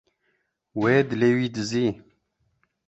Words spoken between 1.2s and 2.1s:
wî dizî.